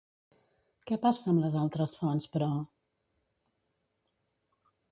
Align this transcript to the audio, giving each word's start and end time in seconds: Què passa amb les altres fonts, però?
Què 0.91 0.97
passa 1.03 1.27
amb 1.33 1.43
les 1.43 1.57
altres 1.63 1.93
fonts, 2.01 2.29
però? 2.37 2.49